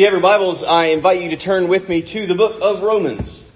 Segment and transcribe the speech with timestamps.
[0.00, 2.82] you have your Bibles, I invite you to turn with me to the book of
[2.82, 3.46] Romans.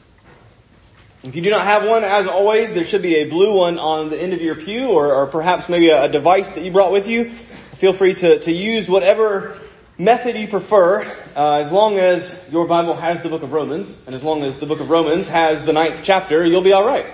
[1.22, 4.10] If you do not have one, as always, there should be a blue one on
[4.10, 6.92] the end of your pew or, or perhaps maybe a, a, device that you brought
[6.92, 7.30] with you.
[7.76, 9.56] Feel free to, to use whatever
[9.96, 14.14] method you prefer, uh, as long as your Bible has the book of Romans, and
[14.14, 17.06] as long as the book of Romans has the ninth chapter, you'll be alright.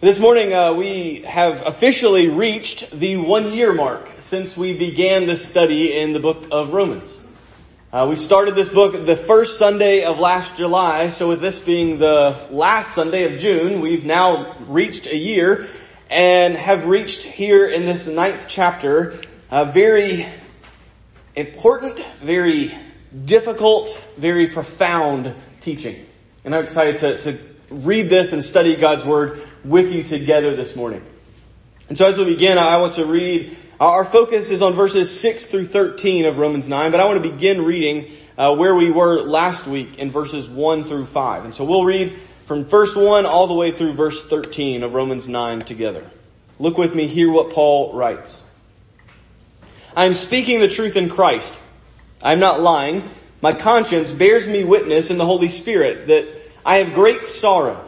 [0.00, 5.44] This morning uh, we have officially reached the one year mark since we began this
[5.44, 7.18] study in the book of Romans.
[7.92, 11.98] Uh, we started this book the first Sunday of last July, so with this being
[11.98, 15.66] the last Sunday of June, we've now reached a year
[16.08, 19.18] and have reached here in this ninth chapter
[19.50, 20.24] a very
[21.34, 22.72] important, very
[23.24, 26.06] difficult, very profound teaching.
[26.44, 27.38] And I'm excited to, to
[27.70, 31.02] read this and study God's Word with you together this morning.
[31.88, 35.46] And so as we begin, I want to read, our focus is on verses 6
[35.46, 39.20] through 13 of Romans 9, but I want to begin reading uh, where we were
[39.20, 41.44] last week in verses 1 through 5.
[41.44, 45.28] And so we'll read from verse 1 all the way through verse 13 of Romans
[45.28, 46.08] 9 together.
[46.58, 48.42] Look with me, hear what Paul writes.
[49.96, 51.58] I am speaking the truth in Christ.
[52.22, 53.08] I am not lying.
[53.40, 56.28] My conscience bears me witness in the Holy Spirit that
[56.66, 57.87] I have great sorrow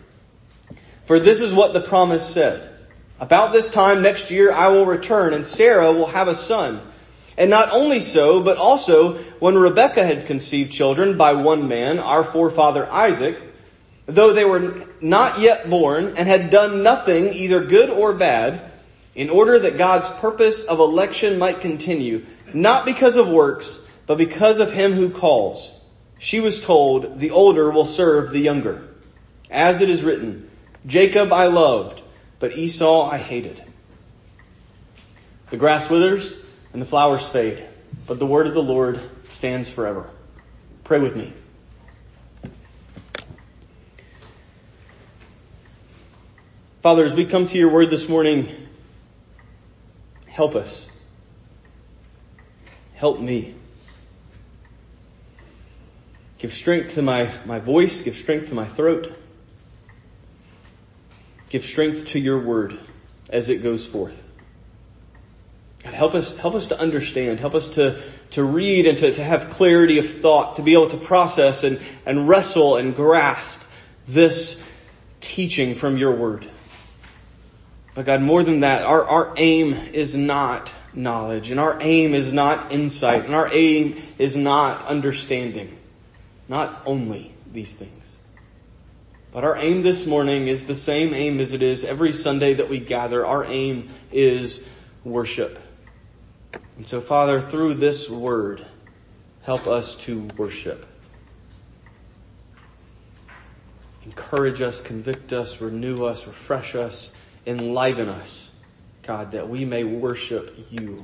[1.11, 2.69] For this is what the promise said.
[3.19, 6.79] About this time next year I will return and Sarah will have a son.
[7.37, 12.23] And not only so, but also when Rebekah had conceived children by one man, our
[12.23, 13.37] forefather Isaac,
[14.05, 18.71] though they were not yet born and had done nothing either good or bad,
[19.13, 24.59] in order that God's purpose of election might continue, not because of works, but because
[24.59, 25.73] of him who calls.
[26.19, 28.87] She was told, the older will serve the younger.
[29.49, 30.47] As it is written,
[30.85, 32.01] Jacob I loved,
[32.39, 33.63] but Esau I hated.
[35.49, 36.43] The grass withers
[36.73, 37.63] and the flowers fade,
[38.07, 40.09] but the word of the Lord stands forever.
[40.83, 41.33] Pray with me.
[46.81, 48.47] Father, as we come to your word this morning,
[50.25, 50.89] help us.
[52.95, 53.53] Help me.
[56.39, 59.15] Give strength to my, my voice, give strength to my throat.
[61.51, 62.79] Give strength to your word
[63.29, 64.25] as it goes forth.
[65.83, 68.01] God, help us, help us to understand, help us to,
[68.31, 71.81] to read and to, to have clarity of thought, to be able to process and,
[72.05, 73.59] and wrestle and grasp
[74.07, 74.63] this
[75.19, 76.47] teaching from your word.
[77.95, 82.31] But God, more than that, our, our aim is not knowledge and our aim is
[82.31, 85.77] not insight and our aim is not understanding.
[86.47, 88.00] Not only these things.
[89.31, 92.69] But our aim this morning is the same aim as it is every Sunday that
[92.69, 93.25] we gather.
[93.25, 94.67] Our aim is
[95.05, 95.57] worship.
[96.75, 98.65] And so Father, through this word,
[99.43, 100.85] help us to worship.
[104.05, 107.13] Encourage us, convict us, renew us, refresh us,
[107.45, 108.51] enliven us,
[109.03, 110.97] God, that we may worship you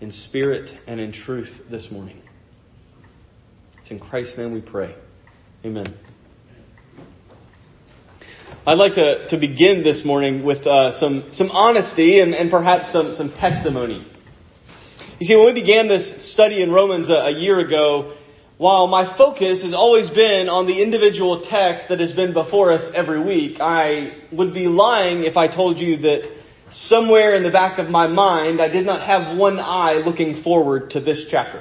[0.00, 2.20] in spirit and in truth this morning.
[3.78, 4.94] It's in Christ's name we pray.
[5.64, 5.94] Amen.
[8.64, 12.90] I'd like to, to begin this morning with uh, some, some honesty and, and perhaps
[12.90, 14.04] some, some testimony.
[15.18, 18.12] You see, when we began this study in Romans a, a year ago,
[18.58, 22.88] while my focus has always been on the individual text that has been before us
[22.92, 26.30] every week, I would be lying if I told you that
[26.68, 30.90] somewhere in the back of my mind I did not have one eye looking forward
[30.90, 31.60] to this chapter.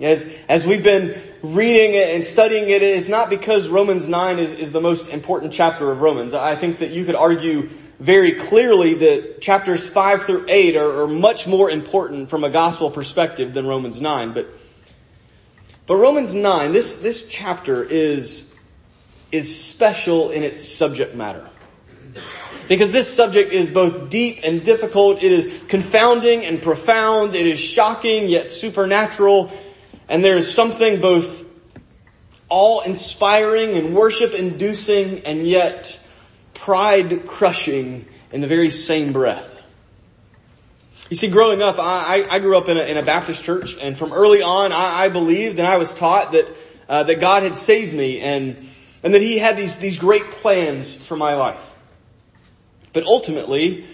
[0.00, 4.38] As, as we've been reading it and studying it, it is not because Romans 9
[4.40, 6.34] is, is the most important chapter of Romans.
[6.34, 7.68] I think that you could argue
[8.00, 12.90] very clearly that chapters 5 through 8 are, are much more important from a gospel
[12.90, 14.32] perspective than Romans 9.
[14.32, 14.48] But
[15.86, 18.52] But Romans 9, this, this chapter is,
[19.30, 21.48] is special in its subject matter.
[22.66, 25.22] Because this subject is both deep and difficult.
[25.22, 27.34] It is confounding and profound.
[27.34, 29.52] It is shocking yet supernatural.
[30.08, 31.44] And there is something both
[32.48, 35.98] awe-inspiring and worship-inducing and yet
[36.54, 39.54] pride-crushing in the very same breath.
[41.10, 43.96] You see, growing up, I, I grew up in a, in a, Baptist church, and
[43.96, 46.48] from early on, I, I believed and I was taught that
[46.88, 48.68] uh, that God had saved me and
[49.02, 51.74] and that He had these these great plans for my life.
[52.92, 53.84] But ultimately,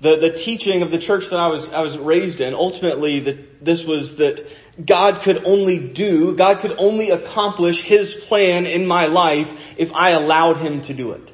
[0.00, 3.64] the the teaching of the church that I was I was raised in, ultimately, that
[3.64, 4.46] this was that
[4.84, 10.10] God could only do, God could only accomplish His plan in my life if I
[10.10, 11.32] allowed Him to do it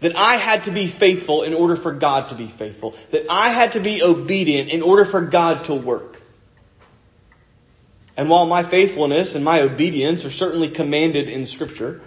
[0.00, 3.50] that I had to be faithful in order for God to be faithful, that I
[3.50, 6.20] had to be obedient in order for God to work.
[8.16, 12.00] And while my faithfulness and my obedience are certainly commanded in scripture,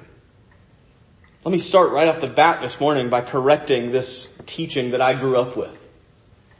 [1.44, 5.14] let me start right off the bat this morning by correcting this teaching that I
[5.14, 5.80] grew up with.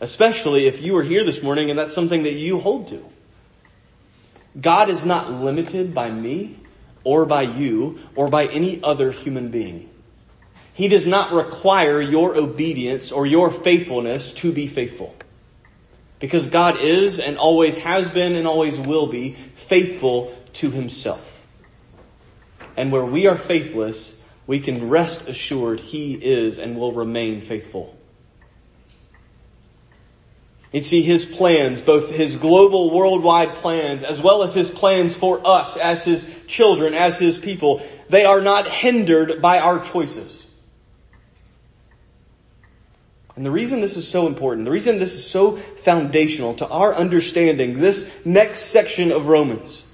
[0.04, 3.06] Especially if you are here this morning and that's something that you hold to.
[4.60, 6.60] God is not limited by me
[7.06, 9.90] or by you or by any other human being.
[10.74, 15.16] He does not require your obedience or your faithfulness to be faithful.
[16.20, 21.46] Because God is and always has been and always will be faithful to himself.
[22.76, 27.93] And where we are faithless, we can rest assured He is and will remain faithful.
[30.74, 35.40] You see His plans, both His global worldwide plans, as well as His plans for
[35.48, 40.46] us as His children, as His people, they are not hindered by our choices.
[43.36, 46.94] And the reason this is so important, the reason this is so foundational to our
[46.94, 49.86] understanding this next section of Romans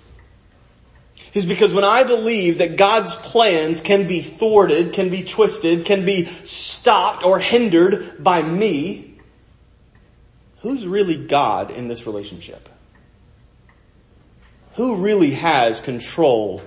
[1.33, 6.05] is because when I believe that God's plans can be thwarted, can be twisted, can
[6.05, 9.08] be stopped or hindered by me,
[10.61, 12.69] who's really God in this relationship?
[14.75, 16.61] Who really has control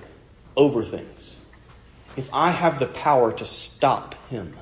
[0.55, 1.37] over things?
[2.15, 4.55] If I have the power to stop Him.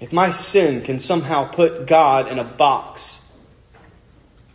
[0.00, 3.20] If my sin can somehow put God in a box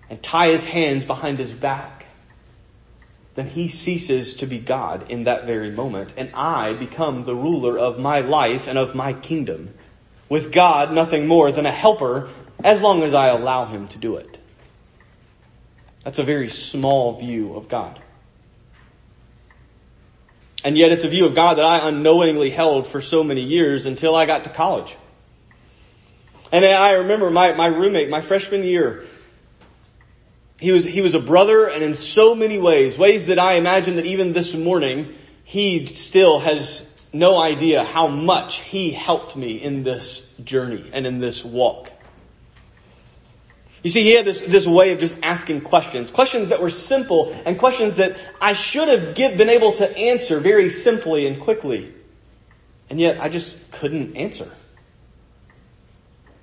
[0.10, 2.06] and tie his hands behind his back,
[3.36, 7.78] then he ceases to be God in that very moment and I become the ruler
[7.78, 9.74] of my life and of my kingdom.
[10.34, 12.28] With God, nothing more than a helper
[12.64, 14.40] as long as I allow him to do it.
[16.04, 18.02] That's a very small view of God.
[20.66, 23.86] And yet it's a view of God that I unknowingly held for so many years
[23.86, 24.98] until I got to college.
[26.52, 29.06] And I remember my, my roommate, my freshman year,
[30.60, 33.98] he was, he was a brother and in so many ways, ways that I imagine
[33.98, 35.14] that even this morning,
[35.44, 41.20] he still has no idea how much he helped me in this journey and in
[41.20, 41.92] this walk.
[43.84, 47.36] You see, he had this, this way of just asking questions, questions that were simple
[47.46, 51.94] and questions that I should have give, been able to answer very simply and quickly.
[52.90, 54.50] And yet I just couldn't answer.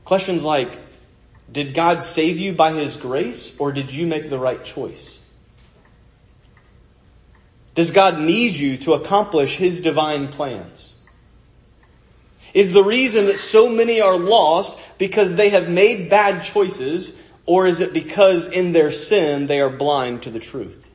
[0.05, 0.71] Questions like,
[1.51, 5.20] did God save you by His grace or did you make the right choice?
[7.75, 10.95] Does God need you to accomplish His divine plans?
[12.53, 17.67] Is the reason that so many are lost because they have made bad choices or
[17.67, 20.89] is it because in their sin they are blind to the truth?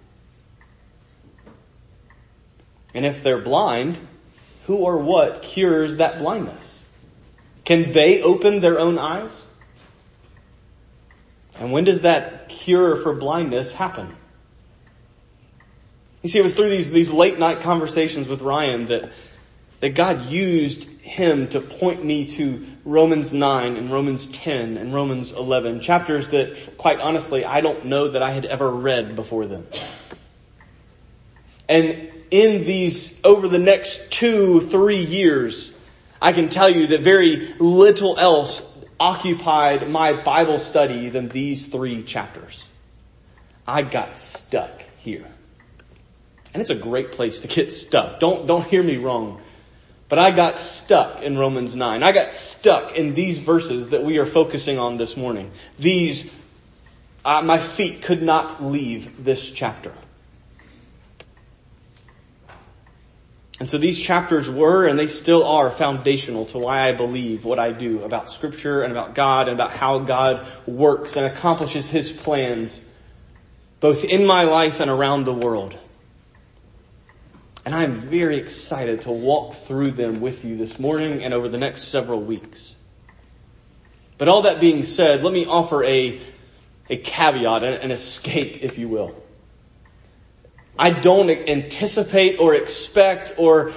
[2.94, 3.98] And if they're blind,
[4.66, 6.84] who or what cures that blindness?
[7.66, 9.46] Can they open their own eyes?
[11.60, 14.16] And when does that cure for blindness happen?
[16.26, 19.12] You see, it was through these, these late night conversations with Ryan that,
[19.80, 25.34] that God used him to point me to Romans 9 and Romans 10 and Romans
[25.34, 29.68] 11, chapters that, quite honestly, I don't know that I had ever read before them.
[31.70, 35.78] And in these, over the next two, three years,
[36.20, 42.02] I can tell you that very little else occupied my Bible study than these three
[42.02, 42.68] chapters.
[43.68, 45.30] I got stuck here.
[46.56, 48.22] And it's a great place to get stuck.
[48.22, 49.42] Don't, don't hear me wrong.
[50.08, 52.02] But I got stuck in Romans 9.
[52.02, 55.52] I got stuck in these verses that we are focusing on this morning.
[55.78, 56.34] These,
[57.26, 59.94] uh, my feet could not leave this chapter.
[63.60, 67.60] And so these chapters were and they still are foundational to why I believe what
[67.60, 72.14] I do about scripture and about God and about how God works and accomplishes his
[72.14, 72.80] plans
[73.82, 75.78] both in my life and around the world.
[77.66, 81.58] And I'm very excited to walk through them with you this morning and over the
[81.58, 82.76] next several weeks.
[84.20, 86.20] But all that being said, let me offer a,
[86.92, 89.16] a caveat, an escape, if you will.
[90.78, 93.74] I don't anticipate or expect or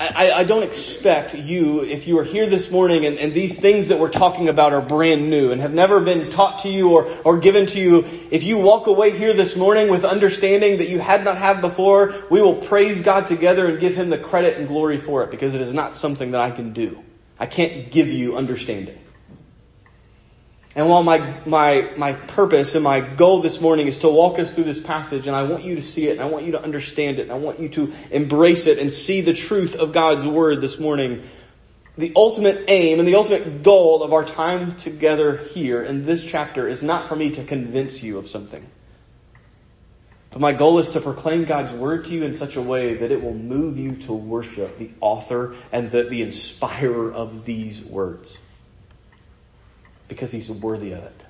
[0.00, 3.88] I, I, don't expect you, if you are here this morning and, and, these things
[3.88, 7.08] that we're talking about are brand new and have never been taught to you or,
[7.24, 10.98] or given to you, if you walk away here this morning with understanding that you
[10.98, 14.66] had not had before, we will praise God together and give Him the credit and
[14.66, 17.04] glory for it because it is not something that I can do.
[17.38, 18.98] I can't give you understanding.
[20.76, 24.52] And while my, my, my purpose and my goal this morning is to walk us
[24.52, 26.62] through this passage and I want you to see it and I want you to
[26.62, 30.26] understand it and I want you to embrace it and see the truth of God's
[30.26, 31.22] word this morning,
[31.96, 36.66] the ultimate aim and the ultimate goal of our time together here in this chapter
[36.66, 38.66] is not for me to convince you of something.
[40.30, 43.12] But my goal is to proclaim God's word to you in such a way that
[43.12, 48.38] it will move you to worship the author and the, the inspirer of these words
[50.08, 51.24] because he's worthy of it.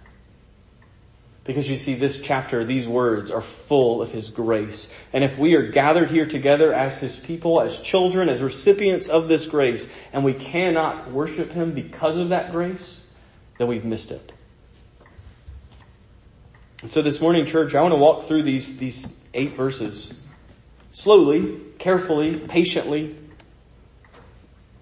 [1.44, 4.90] Because you see this chapter, these words are full of His grace.
[5.12, 9.28] And if we are gathered here together as His people, as children, as recipients of
[9.28, 13.06] this grace, and we cannot worship Him because of that grace,
[13.58, 14.32] then we've missed it.
[16.80, 20.18] And so this morning, church, I want to walk through these, these eight verses
[20.92, 23.16] slowly, carefully, patiently.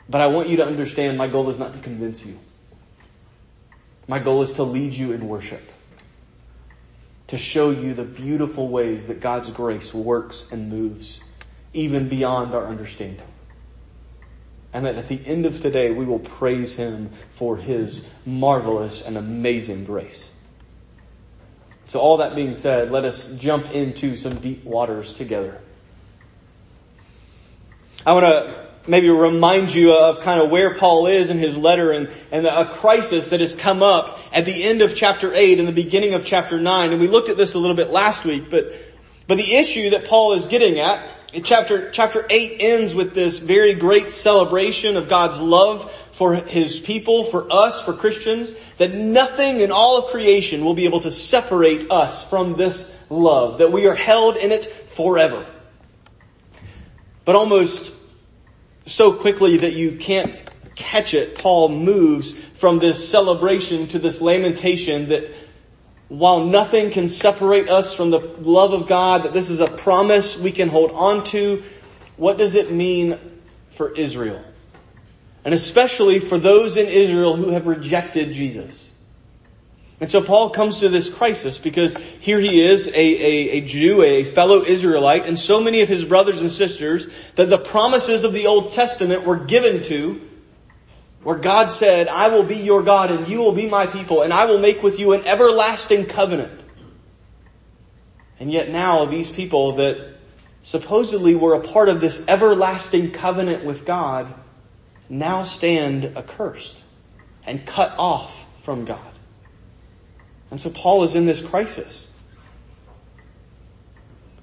[0.08, 2.38] But I want you to understand my goal is not to convince you.
[4.08, 5.62] My goal is to lead you in worship.
[7.28, 11.22] To show you the beautiful ways that God's grace works and moves
[11.72, 13.26] even beyond our understanding.
[14.72, 19.16] And that at the end of today we will praise Him for His marvelous and
[19.16, 20.30] amazing grace.
[21.86, 25.60] So all that being said, let us jump into some deep waters together.
[28.04, 31.92] I want to maybe remind you of kind of where Paul is in his letter
[31.92, 35.68] and, and a crisis that has come up at the end of chapter 8 and
[35.68, 36.90] the beginning of chapter 9.
[36.90, 38.74] And we looked at this a little bit last week, but,
[39.28, 43.74] but the issue that Paul is getting at, chapter, chapter 8 ends with this very
[43.74, 49.70] great celebration of God's love for his people, for us, for Christians, that nothing in
[49.70, 53.94] all of creation will be able to separate us from this love, that we are
[53.94, 55.46] held in it forever.
[57.24, 57.94] But almost
[58.86, 60.42] so quickly that you can't
[60.74, 65.32] catch it, Paul moves from this celebration to this lamentation that
[66.08, 70.38] while nothing can separate us from the love of God, that this is a promise
[70.38, 71.62] we can hold on to,
[72.16, 73.18] what does it mean
[73.70, 74.44] for Israel?
[75.44, 78.91] And especially for those in Israel who have rejected Jesus.
[80.02, 84.02] And so Paul comes to this crisis because here he is, a, a, a, Jew,
[84.02, 88.32] a fellow Israelite, and so many of his brothers and sisters that the promises of
[88.32, 90.20] the Old Testament were given to,
[91.22, 94.32] where God said, I will be your God and you will be my people and
[94.32, 96.60] I will make with you an everlasting covenant.
[98.40, 100.16] And yet now these people that
[100.64, 104.34] supposedly were a part of this everlasting covenant with God
[105.08, 106.76] now stand accursed
[107.46, 109.11] and cut off from God.
[110.52, 112.06] And so Paul is in this crisis.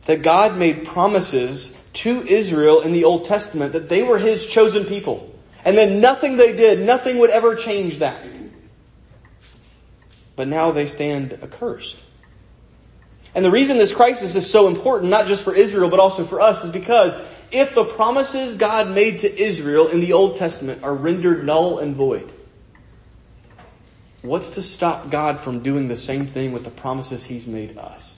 [0.05, 4.85] That God made promises to Israel in the Old Testament that they were His chosen
[4.85, 5.31] people.
[5.63, 8.25] And then nothing they did, nothing would ever change that.
[10.35, 12.01] But now they stand accursed.
[13.35, 16.41] And the reason this crisis is so important, not just for Israel, but also for
[16.41, 17.13] us, is because
[17.51, 21.95] if the promises God made to Israel in the Old Testament are rendered null and
[21.95, 22.31] void,
[24.21, 28.17] What's to stop God from doing the same thing with the promises He's made us?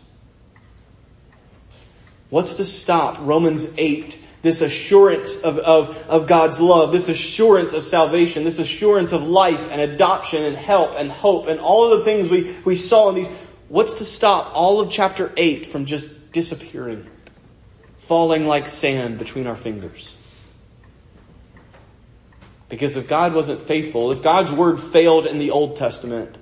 [2.30, 7.84] What's to stop Romans 8, this assurance of, of, of God's love, this assurance of
[7.84, 12.06] salvation, this assurance of life and adoption and help and hope and all of the
[12.06, 13.30] things we, we saw in these,
[13.68, 17.06] what's to stop all of chapter 8 from just disappearing,
[18.00, 20.16] falling like sand between our fingers?
[22.72, 26.38] Because if God wasn't faithful, if God's word failed in the Old Testament,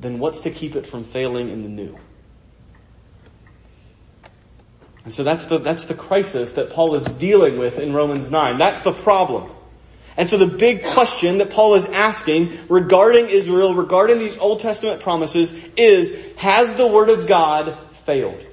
[0.00, 1.96] then what's to keep it from failing in the New?
[5.04, 8.58] And so that's the, that's the crisis that Paul is dealing with in Romans 9.
[8.58, 9.52] That's the problem.
[10.16, 15.00] And so the big question that Paul is asking regarding Israel, regarding these Old Testament
[15.00, 18.44] promises is, has the Word of God failed?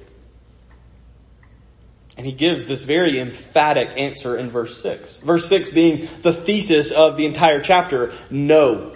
[2.20, 5.20] And he gives this very emphatic answer in verse 6.
[5.20, 8.94] Verse 6 being the thesis of the entire chapter, no.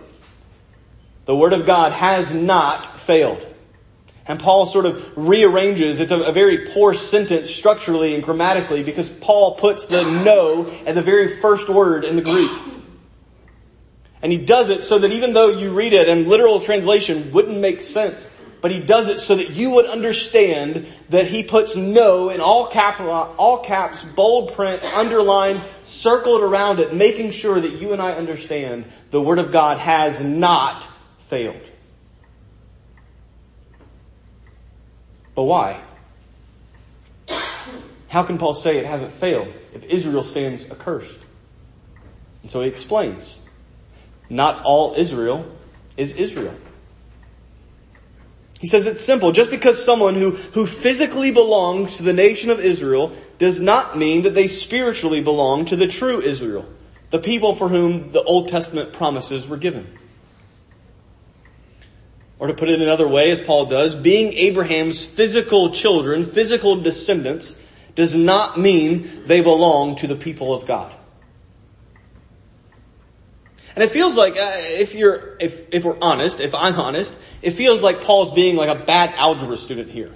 [1.24, 3.42] The Word of God has not failed.
[4.26, 9.08] And Paul sort of rearranges, it's a, a, very poor sentence structurally and grammatically because
[9.08, 12.50] Paul puts the no at the very first word in the Greek.
[14.20, 17.58] And he does it so that even though you read it and literal translation wouldn't
[17.58, 18.28] make sense,
[18.64, 22.66] but he does it so that you would understand that he puts no in all
[22.66, 28.12] cap, all caps, bold print, underlined, circled around it, making sure that you and I
[28.12, 31.60] understand the Word of God has not failed.
[35.34, 35.82] But why?
[38.08, 41.18] How can Paul say it hasn't failed if Israel stands accursed?
[42.40, 43.38] And so he explains.
[44.30, 45.54] Not all Israel
[45.98, 46.54] is Israel.
[48.64, 49.30] He says it's simple.
[49.30, 54.22] Just because someone who, who physically belongs to the nation of Israel does not mean
[54.22, 56.64] that they spiritually belong to the true Israel,
[57.10, 59.86] the people for whom the Old Testament promises were given.
[62.38, 67.60] Or to put it another way, as Paul does, being Abraham's physical children, physical descendants,
[67.94, 70.90] does not mean they belong to the people of God.
[73.74, 77.52] And it feels like, uh, if you're, if, if we're honest, if I'm honest, it
[77.52, 80.12] feels like Paul's being like a bad algebra student here.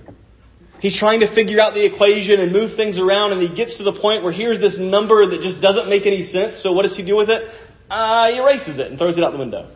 [0.81, 3.83] He's trying to figure out the equation and move things around and he gets to
[3.83, 6.57] the point where here's this number that just doesn't make any sense.
[6.57, 7.51] So what does he do with it?
[7.91, 9.69] Uh, he erases it and throws it out the window.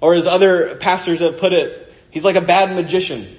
[0.00, 3.36] Or as other pastors have put it, he's like a bad magician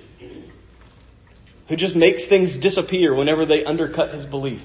[1.67, 4.61] who just makes things disappear whenever they undercut his belief.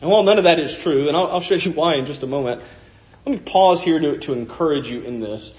[0.00, 2.22] And while none of that is true, and I'll, I'll show you why in just
[2.22, 2.62] a moment,
[3.26, 5.52] let me pause here to, to encourage you in this.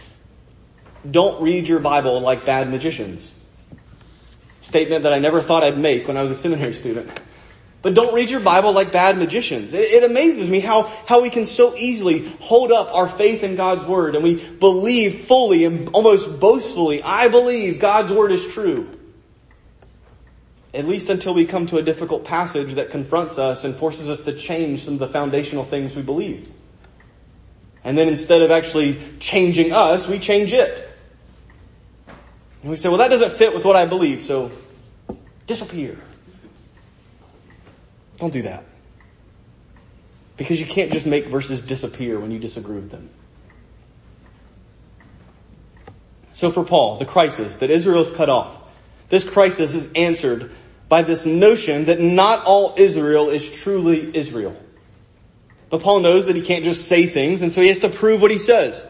[1.10, 3.32] Don't read your Bible like bad magicians.
[4.62, 7.10] Statement that I never thought I'd make when I was a seminary student.
[7.82, 9.74] But don't read your Bible like bad magicians.
[9.74, 13.56] It, it, amazes me how, how we can so easily hold up our faith in
[13.56, 18.88] God's Word and we believe fully and almost boastfully, I believe God's Word is true.
[20.74, 24.22] At least until we come to a difficult passage that confronts us and forces us
[24.22, 26.50] to change some of the foundational things we believe.
[27.84, 30.90] And then instead of actually changing us, we change it.
[32.62, 34.52] And we say, well that doesn't fit with what I believe, so
[35.48, 35.98] disappear.
[38.18, 38.64] Don't do that.
[40.38, 43.10] Because you can't just make verses disappear when you disagree with them.
[46.34, 48.61] So for Paul, the crisis that Israel is cut off,
[49.12, 50.52] this crisis is answered
[50.90, 54.58] by this notion that not all Israel is truly Israel.
[55.70, 58.24] But Paul knows that he can't just say things, and so he has to prove
[58.24, 58.84] what he says.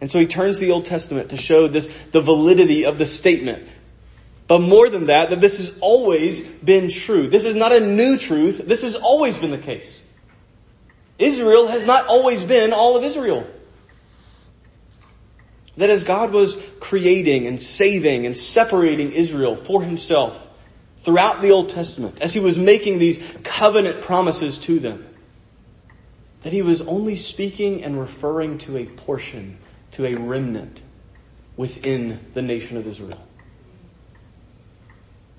[0.00, 3.06] And so he turns to the Old Testament to show this, the validity of the
[3.06, 3.68] statement
[4.52, 7.26] but more than that, that this has always been true.
[7.26, 8.58] This is not a new truth.
[8.58, 10.02] This has always been the case.
[11.18, 13.46] Israel has not always been all of Israel.
[15.76, 20.48] That as God was creating and saving and separating Israel for himself
[20.98, 25.04] throughout the Old Testament, as he was making these covenant promises to them,
[26.42, 29.58] that he was only speaking and referring to a portion,
[29.92, 30.80] to a remnant
[31.56, 33.20] within the nation of Israel.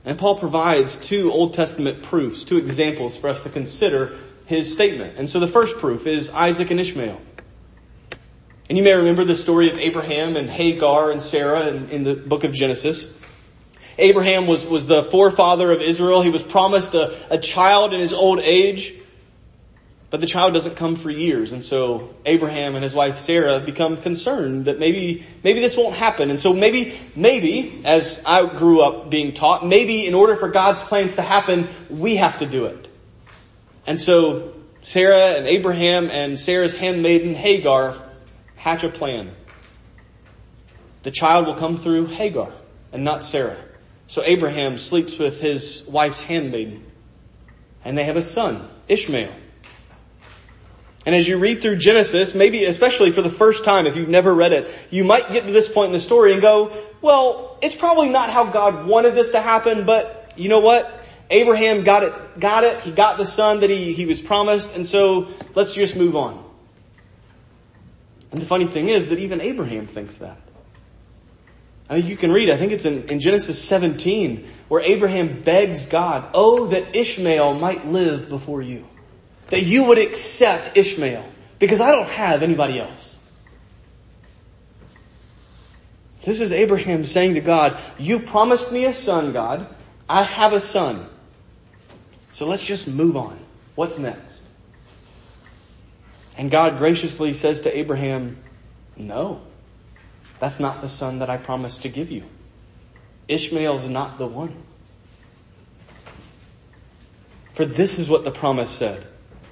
[0.06, 5.18] And Paul provides two Old Testament proofs, two examples for us to consider his statement.
[5.18, 7.22] And so the first proof is Isaac and Ishmael.
[8.70, 12.16] And you may remember the story of Abraham and Hagar and Sarah in, in the
[12.16, 13.14] book of Genesis.
[13.98, 16.22] Abraham was, was the forefather of Israel.
[16.22, 18.94] He was promised a, a child in his old age.
[20.10, 21.52] But the child doesn't come for years.
[21.52, 26.30] And so Abraham and his wife Sarah become concerned that maybe, maybe this won't happen.
[26.30, 30.82] And so maybe, maybe, as I grew up being taught, maybe in order for God's
[30.82, 32.88] plans to happen, we have to do it.
[33.86, 38.00] And so Sarah and Abraham and Sarah's handmaiden Hagar
[38.64, 39.30] hatch a plan.
[41.02, 42.54] The child will come through Hagar
[42.94, 43.58] and not Sarah.
[44.08, 46.86] So Abraham sleeps with his wife's handmaiden
[47.84, 49.34] and they have a son, Ishmael.
[51.06, 54.34] And as you read through Genesis, maybe especially for the first time, if you've never
[54.34, 56.72] read it, you might get to this point in the story and go,
[57.02, 61.04] well, it's probably not how God wanted this to happen, but you know what?
[61.30, 64.88] Abraham got it, got it, he got the son that he, he was promised, and
[64.88, 66.43] so let's just move on.
[68.34, 70.38] And the funny thing is that even Abraham thinks that.
[71.90, 75.86] I mean, you can read, I think it's in, in Genesis 17, where Abraham begs
[75.86, 78.90] God, oh, that Ishmael might live before you
[79.54, 81.24] that you would accept Ishmael
[81.60, 83.18] because I don't have anybody else.
[86.24, 89.68] This is Abraham saying to God, you promised me a son, God.
[90.10, 91.06] I have a son.
[92.32, 93.38] So let's just move on.
[93.76, 94.33] What's next?
[96.38, 98.38] And God graciously says to Abraham,
[98.96, 99.42] no,
[100.40, 102.24] that's not the son that I promised to give you.
[103.28, 104.56] Ishmael's not the one.
[107.54, 109.06] For this is what the promise said.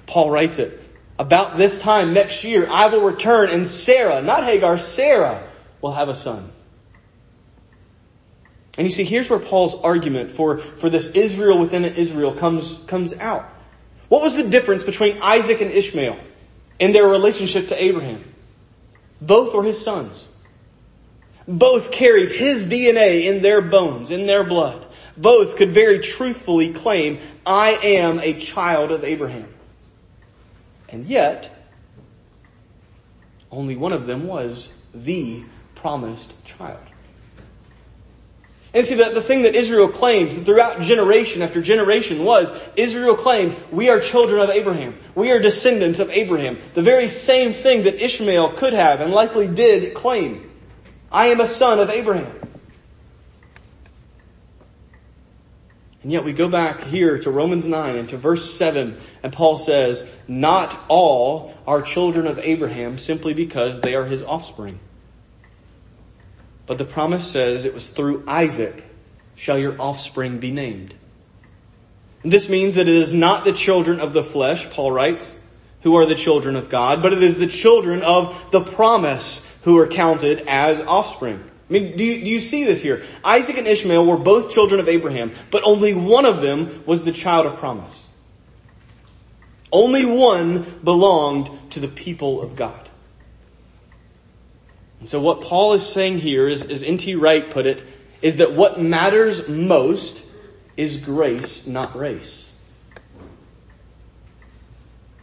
[0.06, 0.80] Paul writes it.
[1.18, 5.46] About this time next year, I will return and Sarah, not Hagar, Sarah
[5.80, 6.50] will have a son.
[8.76, 13.14] And you see, here's where Paul's argument for, for this Israel within Israel comes, comes
[13.14, 13.48] out.
[14.08, 16.18] What was the difference between Isaac and Ishmael
[16.78, 18.22] in their relationship to Abraham?
[19.20, 20.28] Both were his sons.
[21.46, 24.86] Both carried his DNA in their bones, in their blood.
[25.16, 29.52] Both could very truthfully claim, I am a child of Abraham.
[30.88, 31.50] And yet,
[33.50, 35.42] only one of them was the
[35.74, 36.91] promised child.
[38.74, 43.56] And see, the, the thing that Israel claimed throughout generation after generation was, Israel claimed,
[43.70, 44.96] we are children of Abraham.
[45.14, 46.58] We are descendants of Abraham.
[46.72, 50.50] The very same thing that Ishmael could have and likely did claim.
[51.10, 52.34] I am a son of Abraham.
[56.02, 59.58] And yet we go back here to Romans 9 and to verse 7 and Paul
[59.58, 64.80] says, not all are children of Abraham simply because they are his offspring.
[66.66, 68.84] But the promise says it was through Isaac
[69.34, 70.94] shall your offspring be named.
[72.22, 75.34] And this means that it is not the children of the flesh, Paul writes,
[75.82, 79.76] who are the children of God, but it is the children of the promise who
[79.78, 81.42] are counted as offspring.
[81.68, 83.02] I mean, do you, do you see this here?
[83.24, 87.12] Isaac and Ishmael were both children of Abraham, but only one of them was the
[87.12, 88.06] child of promise.
[89.72, 92.81] Only one belonged to the people of God.
[95.02, 97.16] And so what Paul is saying here is, as N.T.
[97.16, 97.82] Wright put it,
[98.22, 100.22] is that what matters most
[100.76, 102.52] is grace, not race.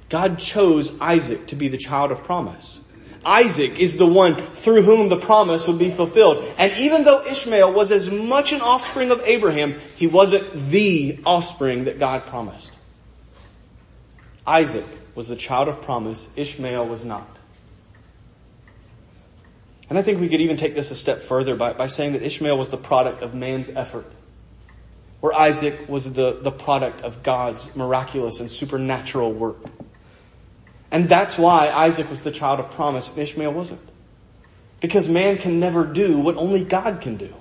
[0.10, 2.82] God chose Isaac to be the child of promise.
[3.26, 6.44] Isaac is the one through whom the promise would be fulfilled.
[6.58, 11.86] And even though Ishmael was as much an offspring of Abraham, he wasn't the offspring
[11.86, 12.74] that God promised.
[14.46, 14.84] Isaac
[15.16, 17.39] was the child of promise, Ishmael was not.
[19.90, 22.22] And I think we could even take this a step further by, by saying that
[22.22, 24.06] Ishmael was the product of man's effort,
[25.20, 29.58] where Isaac was the, the product of God's miraculous and supernatural work.
[30.92, 33.82] And that's why Isaac was the child of promise and Ishmael wasn't.
[34.80, 37.34] Because man can never do what only God can do.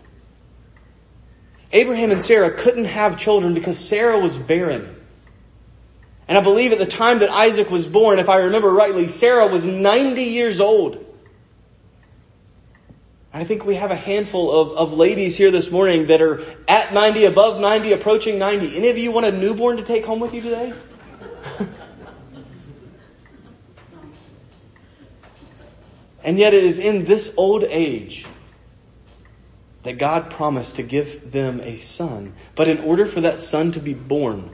[1.73, 4.97] Abraham and Sarah couldn't have children because Sarah was barren.
[6.27, 9.47] And I believe at the time that Isaac was born, if I remember rightly, Sarah
[9.47, 11.05] was 90 years old.
[13.33, 16.95] I think we have a handful of, of ladies here this morning that are at
[16.95, 18.75] 90, above 90, approaching 90.
[18.77, 20.73] Any of you want a newborn to take home with you today?
[26.25, 28.25] and yet it is in this old age
[29.83, 32.33] that God promised to give them a son.
[32.55, 34.51] But in order for that son to be born,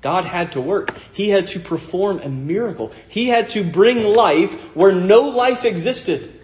[0.00, 0.96] God had to work.
[1.12, 2.92] He had to perform a miracle.
[3.08, 6.37] He had to bring life where no life existed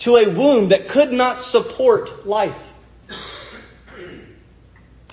[0.00, 2.62] to a womb that could not support life.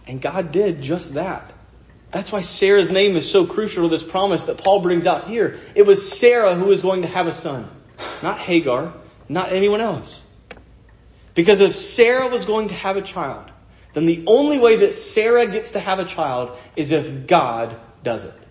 [0.07, 1.51] And God did just that.
[2.11, 5.59] That's why Sarah's name is so crucial to this promise that Paul brings out here.
[5.73, 7.67] It was Sarah who was going to have a son,
[8.21, 8.93] not Hagar,
[9.27, 10.21] not anyone else.
[11.33, 13.51] Because if Sarah was going to have a child,
[13.93, 18.23] then the only way that Sarah gets to have a child is if God does
[18.23, 18.44] it.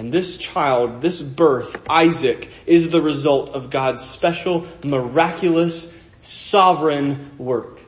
[0.00, 7.82] And this child, this birth, Isaac, is the result of God's special, miraculous, sovereign work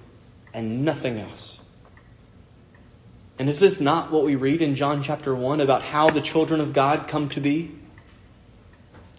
[0.53, 1.59] and nothing else.
[3.38, 6.61] And is this not what we read in John chapter 1 about how the children
[6.61, 7.70] of God come to be?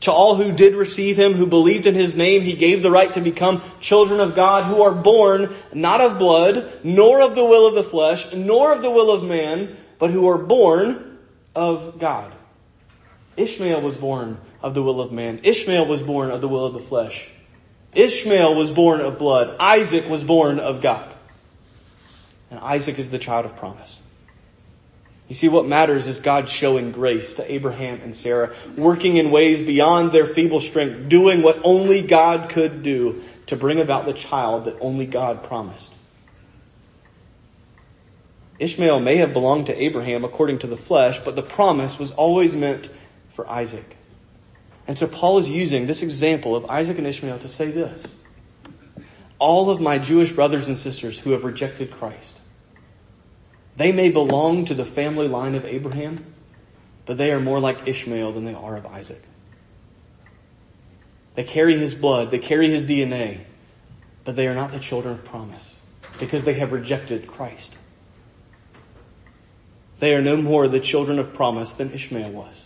[0.02, 3.12] To all who did receive him, who believed in his name, he gave the right
[3.14, 7.66] to become children of God who are born not of blood, nor of the will
[7.66, 11.18] of the flesh, nor of the will of man, but who are born
[11.56, 12.32] of God.
[13.38, 15.42] Ishmael was born of the will of man.
[15.44, 17.30] Ishmael was born of the will of the flesh.
[17.96, 19.56] Ishmael was born of blood.
[19.60, 21.14] Isaac was born of God.
[22.50, 24.00] And Isaac is the child of promise.
[25.28, 29.62] You see, what matters is God showing grace to Abraham and Sarah, working in ways
[29.62, 34.66] beyond their feeble strength, doing what only God could do to bring about the child
[34.66, 35.94] that only God promised.
[38.60, 42.56] Ishmael may have belonged to Abraham according to the flesh, but the promise was always
[42.56, 42.90] meant
[43.34, 43.98] for Isaac.
[44.88, 48.06] And so Paul is using this example of Isaac and Ishmael to say this.
[49.40, 52.40] all of my Jewish brothers and sisters who have rejected Christ.
[53.76, 56.24] They may belong to the family line of Abraham,
[57.06, 59.22] but they are more like Ishmael than they are of Isaac.
[61.36, 63.44] They carry his blood, they carry his DNA,
[64.24, 65.78] but they are not the children of promise
[66.20, 67.78] because they have rejected Christ.
[70.00, 72.63] They are no more the children of promise than Ishmael was.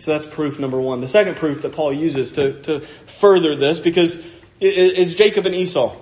[0.00, 1.00] So that's proof number one.
[1.00, 4.18] The second proof that Paul uses to, to further this because
[4.60, 5.94] is Jacob and Esau.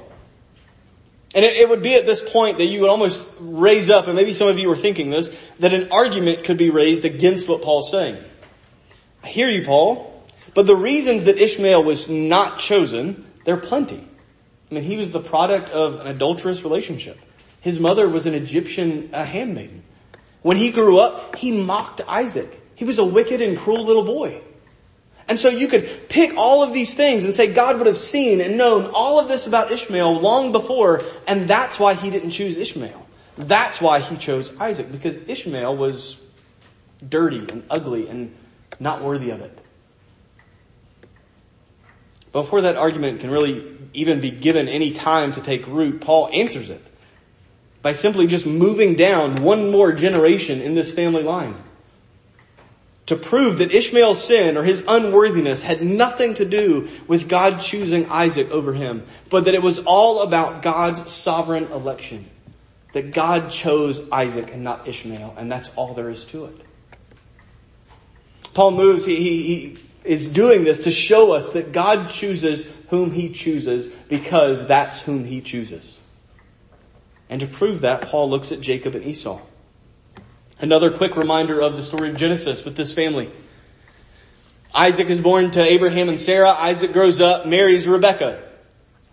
[1.35, 4.17] And it, it, would be at this point that you would almost raise up, and
[4.17, 7.61] maybe some of you were thinking this, that an argument could be raised against what
[7.61, 8.17] Paul's saying.
[9.23, 14.07] I hear you, Paul, but the reasons that Ishmael was not chosen, they're plenty.
[14.71, 17.19] I mean, he was the product of an adulterous relationship.
[17.61, 19.83] His mother was an Egyptian handmaiden.
[20.43, 22.58] When he grew up, he mocked Isaac.
[22.79, 24.41] He was a wicked and cruel little boy.
[25.29, 28.41] And so you could pick all of these things and say God would have seen
[28.41, 32.57] and known all of this about Ishmael long before, and that's why he didn't choose
[32.57, 33.05] Ishmael.
[33.37, 36.23] That's why he chose Isaac, because Ishmael was
[37.07, 38.33] dirty and ugly and
[38.79, 39.59] not worthy of it.
[42.31, 46.71] Before that argument can really even be given any time to take root, Paul answers
[46.71, 46.85] it
[47.83, 51.57] by simply just moving down one more generation in this family line
[53.09, 58.05] to prove that Ishmael's sin or his unworthiness had nothing to do with God choosing
[58.07, 62.29] Isaac over him, but that it was all about God's sovereign election.
[62.93, 66.57] That God chose Isaac and not Ishmael, and that's all there is to it.
[68.53, 73.11] Paul moves, he, he, he is doing this to show us that God chooses whom
[73.11, 75.99] he chooses because that's whom he chooses.
[77.31, 79.41] And to prove that, Paul looks at Jacob and Esau.
[80.61, 83.31] Another quick reminder of the story of Genesis with this family.
[84.75, 86.51] Isaac is born to Abraham and Sarah.
[86.51, 88.43] Isaac grows up, marries Rebecca.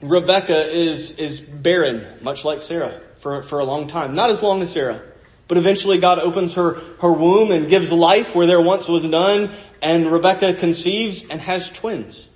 [0.02, 4.16] Rebecca is, is barren, much like Sarah, for, for a long time.
[4.16, 5.04] Not as long as Sarah.
[5.48, 9.52] But eventually God opens her, her womb and gives life where there once was none,
[9.84, 12.28] and Rebecca conceives and has twins.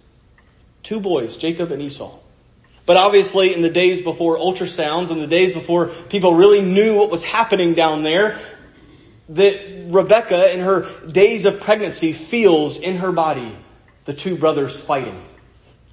[0.83, 2.19] Two boys, Jacob and Esau.
[2.85, 7.09] But obviously in the days before ultrasounds and the days before people really knew what
[7.09, 8.39] was happening down there,
[9.29, 13.55] that Rebecca in her days of pregnancy feels in her body
[14.05, 15.23] the two brothers fighting,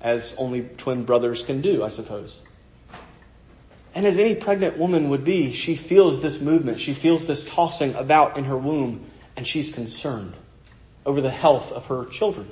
[0.00, 2.42] as only twin brothers can do, I suppose.
[3.94, 7.94] And as any pregnant woman would be, she feels this movement, she feels this tossing
[7.94, 10.34] about in her womb, and she's concerned
[11.04, 12.48] over the health of her children.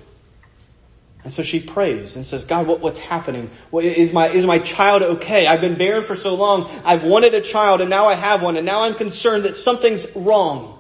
[1.25, 3.51] And so she prays and says, God, what, what's happening?
[3.71, 5.47] What, is my, is my child okay?
[5.47, 6.71] I've been barren for so long.
[6.85, 10.15] I've wanted a child and now I have one and now I'm concerned that something's
[10.15, 10.79] wrong.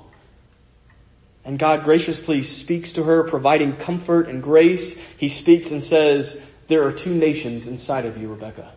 [1.46, 4.98] And God graciously speaks to her, providing comfort and grace.
[5.16, 8.70] He speaks and says, there are two nations inside of you, Rebecca.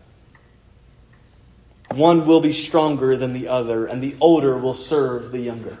[1.90, 5.78] One will be stronger than the other and the older will serve the younger.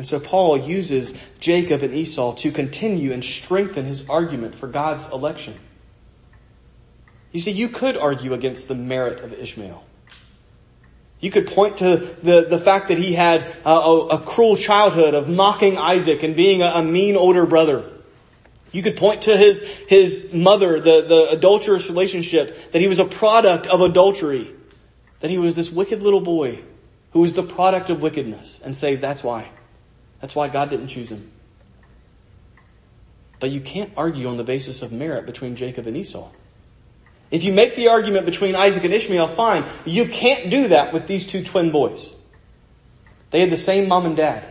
[0.00, 5.06] And so Paul uses Jacob and Esau to continue and strengthen his argument for God's
[5.10, 5.54] election.
[7.32, 9.84] You see, you could argue against the merit of Ishmael.
[11.20, 15.12] You could point to the, the fact that he had a, a, a cruel childhood
[15.12, 17.84] of mocking Isaac and being a, a, mean older brother.
[18.72, 23.04] You could point to his, his mother, the, the adulterous relationship, that he was a
[23.04, 24.50] product of adultery.
[25.20, 26.60] That he was this wicked little boy
[27.10, 29.50] who was the product of wickedness and say that's why.
[30.20, 31.30] That's why God didn't choose him.
[33.38, 36.28] But you can't argue on the basis of merit between Jacob and Esau.
[37.30, 39.64] If you make the argument between Isaac and Ishmael, fine.
[39.84, 42.12] You can't do that with these two twin boys.
[43.30, 44.44] They had the same mom and dad.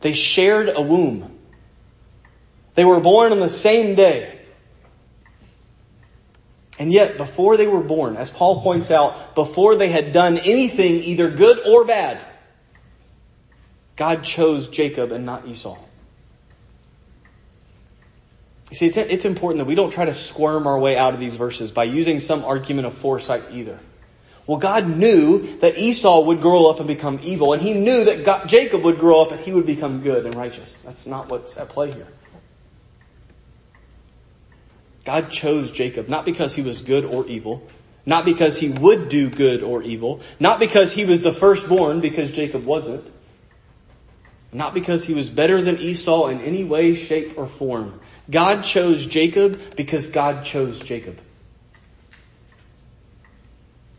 [0.00, 1.38] They shared a womb.
[2.74, 4.38] They were born on the same day.
[6.78, 11.02] And yet, before they were born, as Paul points out, before they had done anything
[11.02, 12.18] either good or bad,
[13.96, 15.78] God chose Jacob and not Esau.
[18.70, 21.20] You see, it's, it's important that we don't try to squirm our way out of
[21.20, 23.80] these verses by using some argument of foresight either.
[24.46, 28.24] Well, God knew that Esau would grow up and become evil, and He knew that
[28.24, 30.78] God, Jacob would grow up and he would become good and righteous.
[30.78, 32.08] That's not what's at play here.
[35.04, 37.66] God chose Jacob not because he was good or evil,
[38.06, 42.30] not because he would do good or evil, not because he was the firstborn because
[42.30, 43.04] Jacob wasn't,
[44.52, 48.00] not because he was better than Esau in any way, shape, or form.
[48.30, 51.20] God chose Jacob because God chose Jacob.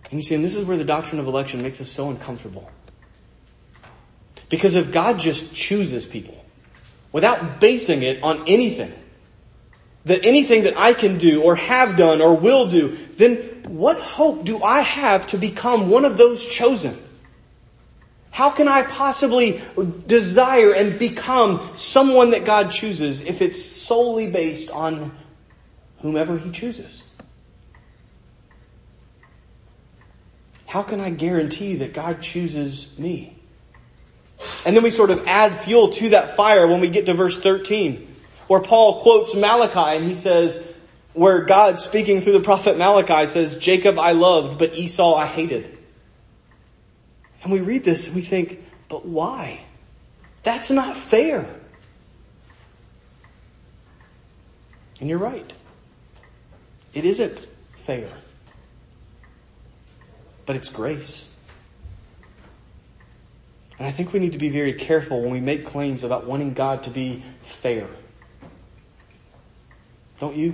[0.10, 2.70] And you see, and this is where the doctrine of election makes us so uncomfortable.
[4.50, 6.44] Because if God just chooses people
[7.14, 8.92] without basing it on anything,
[10.04, 13.38] that anything that I can do or have done or will do, then
[13.68, 17.02] what hope do I have to become one of those chosen?
[18.32, 19.62] How can I possibly
[20.08, 25.12] desire and become someone that God chooses if it's solely based on
[26.00, 27.04] whomever He chooses?
[30.66, 33.36] How can I guarantee that God chooses me?
[34.66, 37.40] And then we sort of add fuel to that fire when we get to verse
[37.40, 38.08] 13
[38.48, 40.62] where Paul quotes Malachi and he says,
[41.14, 45.78] where God speaking through the prophet Malachi says, Jacob I loved, but Esau I hated.
[47.44, 49.62] And we read this and we think, but why?
[50.44, 51.46] That's not fair.
[55.00, 55.52] And you're right.
[56.94, 57.38] It isn't
[57.74, 58.10] fair.
[60.46, 61.28] But it's grace.
[63.80, 66.54] And I think we need to be very careful when we make claims about wanting
[66.54, 67.88] God to be fair.
[70.20, 70.54] Don't you?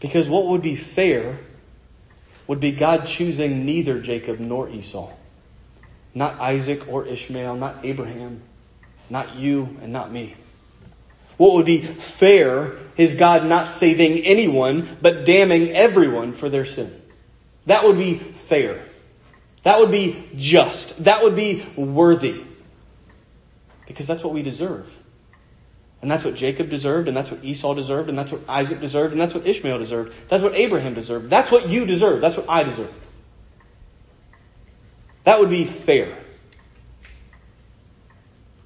[0.00, 1.38] Because what would be fair
[2.46, 5.10] would be God choosing neither Jacob nor Esau.
[6.14, 8.42] Not Isaac or Ishmael, not Abraham,
[9.08, 10.36] not you and not me.
[11.36, 17.00] What would be fair is God not saving anyone, but damning everyone for their sin.
[17.66, 18.82] That would be fair.
[19.62, 21.04] That would be just.
[21.04, 22.44] That would be worthy.
[23.86, 25.01] Because that's what we deserve.
[26.02, 29.12] And that's what Jacob deserved, and that's what Esau deserved, and that's what Isaac deserved,
[29.12, 30.12] and that's what Ishmael deserved.
[30.28, 31.30] That's what Abraham deserved.
[31.30, 32.20] That's what you deserve.
[32.20, 32.92] That's what I deserve.
[35.22, 36.18] That would be fair.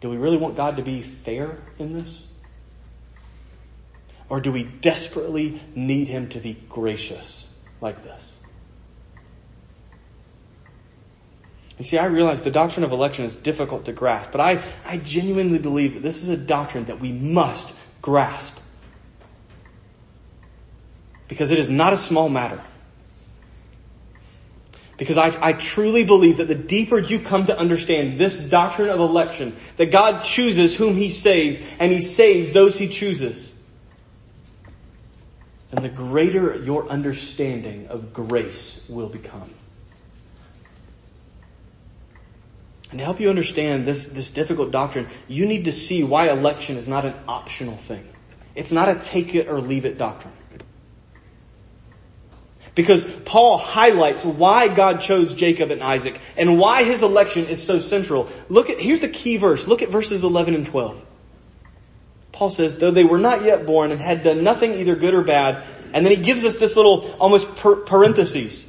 [0.01, 2.27] Do we really want God to be fair in this?
[4.29, 7.46] Or do we desperately need Him to be gracious
[7.83, 8.36] like this?
[11.79, 14.97] You see, I realize the doctrine of election is difficult to grasp, but I, I
[14.99, 18.59] genuinely believe that this is a doctrine that we must grasp.
[21.29, 22.61] Because it is not a small matter.
[24.97, 28.99] Because I, I truly believe that the deeper you come to understand this doctrine of
[28.99, 33.53] election, that God chooses whom He saves, and He saves those He chooses,
[35.71, 39.51] then the greater your understanding of grace will become.
[42.90, 46.77] And to help you understand this, this difficult doctrine, you need to see why election
[46.77, 48.07] is not an optional thing.
[48.55, 50.33] It's not a take it or leave it doctrine.
[52.75, 57.79] Because Paul highlights why God chose Jacob and Isaac and why his election is so
[57.79, 58.29] central.
[58.49, 59.66] Look at, here's the key verse.
[59.66, 61.05] Look at verses 11 and 12.
[62.33, 65.22] Paul says, though they were not yet born and had done nothing either good or
[65.22, 68.66] bad, and then he gives us this little almost parentheses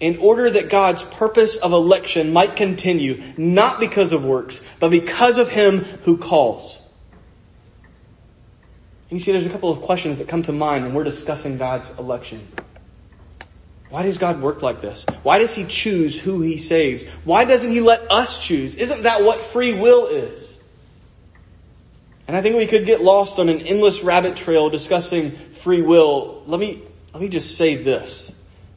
[0.00, 5.38] in order that God's purpose of election might continue, not because of works, but because
[5.38, 6.78] of Him who calls.
[9.10, 11.58] And you see, there's a couple of questions that come to mind when we're discussing
[11.58, 12.46] God's election.
[13.88, 15.06] Why does God work like this?
[15.22, 17.04] Why does He choose who He saves?
[17.24, 18.74] Why doesn't He let us choose?
[18.74, 20.58] Isn't that what free will is?
[22.28, 26.42] And I think we could get lost on an endless rabbit trail discussing free will.
[26.44, 26.82] Let me,
[27.14, 28.30] let me just say this.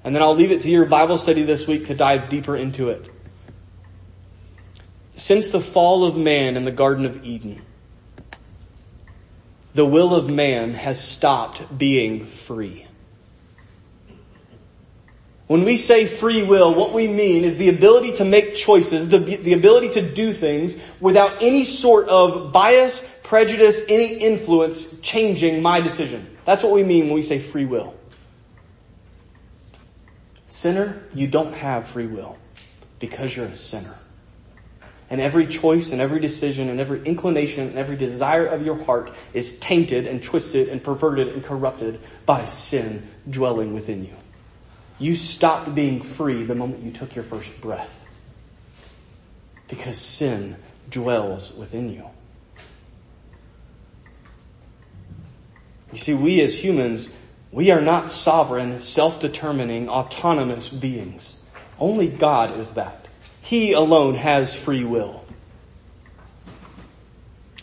[0.04, 2.90] And then I'll leave it to your Bible study this week to dive deeper into
[2.90, 3.10] it.
[5.16, 7.62] Since the fall of man in the Garden of Eden,
[9.74, 12.88] the will of man has stopped being free.
[15.48, 19.20] When we say free will, what we mean is the ability to make choices, the,
[19.20, 25.82] the ability to do things without any sort of bias, prejudice, any influence changing my
[25.82, 26.38] decision.
[26.46, 27.94] That's what we mean when we say free will.
[30.52, 32.38] Sinner, you don't have free will
[33.00, 33.96] because you're a sinner.
[35.10, 39.14] And every choice and every decision and every inclination and every desire of your heart
[39.34, 44.14] is tainted and twisted and perverted and corrupted by sin dwelling within you.
[45.00, 48.06] You stopped being free the moment you took your first breath.
[49.70, 50.58] Because sin
[50.90, 52.06] dwells within you.
[55.94, 57.10] You see, we as humans
[57.52, 61.38] we are not sovereign, self-determining, autonomous beings.
[61.80, 63.08] Only God is that.
[63.42, 65.24] He alone has free will.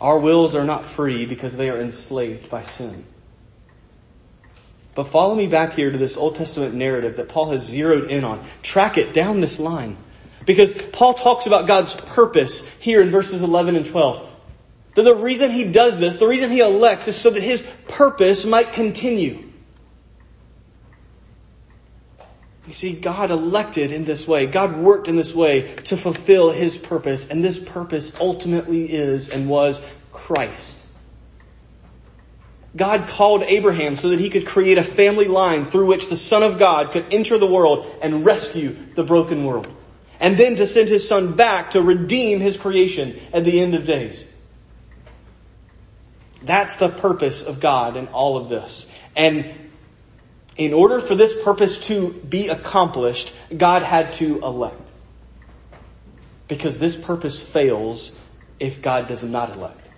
[0.01, 3.05] Our wills are not free because they are enslaved by sin.
[4.95, 8.25] But follow me back here to this Old Testament narrative that Paul has zeroed in
[8.25, 8.45] on.
[8.63, 9.97] Track it down this line.
[10.45, 14.29] Because Paul talks about God's purpose here in verses 11 and 12.
[14.95, 18.45] That the reason he does this, the reason he elects is so that his purpose
[18.45, 19.48] might continue.
[22.69, 24.47] You see, God elected in this way.
[24.47, 27.27] God worked in this way to fulfill His purpose.
[27.29, 29.81] And this purpose ultimately is and was
[30.13, 30.75] Christ.
[32.77, 36.43] God called Abraham so that he could create a family line through which the Son
[36.43, 39.67] of God could enter the world and rescue the broken world.
[40.21, 43.87] And then to send his son back to redeem his creation at the end of
[43.87, 44.25] days.
[46.43, 48.87] That's the purpose of God in all of this.
[49.17, 49.68] And
[50.59, 54.91] in order for this purpose to be accomplished, God had to elect.
[56.49, 58.13] Because this purpose fails
[58.59, 59.89] if God does not elect.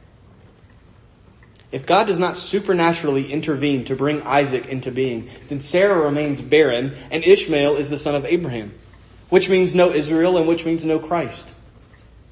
[1.72, 6.94] If God does not supernaturally intervene to bring Isaac into being, then Sarah remains barren
[7.10, 8.74] and Ishmael is the son of Abraham,
[9.28, 11.48] which means no Israel and which means no Christ.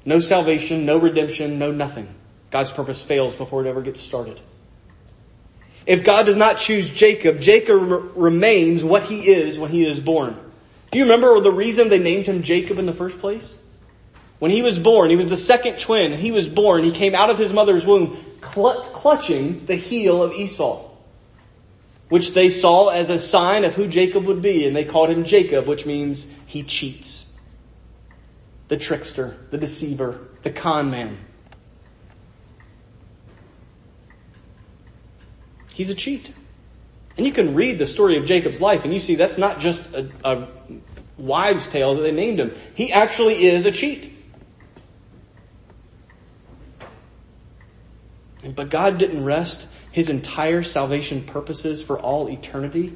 [0.05, 2.13] No salvation, no redemption, no nothing.
[2.51, 4.39] God's purpose fails before it ever gets started.
[5.89, 10.37] If God does not choose Jacob, Jacob remains what he is when he is born.
[10.91, 13.57] Do you remember the reason they named him Jacob in the first place?
[14.37, 16.11] When he was born, he was the second twin.
[16.11, 16.83] He was born.
[16.83, 20.87] He came out of his mother's womb clutching the heel of Esau,
[22.09, 24.67] which they saw as a sign of who Jacob would be.
[24.67, 27.35] And they called him Jacob, which means he cheats.
[28.67, 31.17] The trickster, the deceiver, the con man.
[35.79, 36.29] He's a cheat.
[37.15, 39.93] And you can read the story of Jacob's life and you see that's not just
[39.93, 40.49] a, a
[41.17, 42.53] wives tale that they named him.
[42.75, 44.13] He actually is a cheat.
[48.53, 52.93] But God didn't rest his entire salvation purposes for all eternity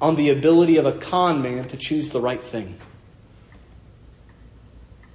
[0.00, 2.76] on the ability of a con man to choose the right thing.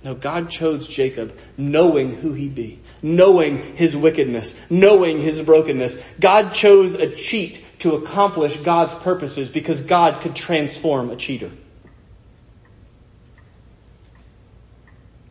[0.07, 5.97] No, God chose Jacob knowing who he be, knowing his wickedness, knowing his brokenness.
[6.17, 11.51] God chose a cheat to accomplish God's purposes because God could transform a cheater.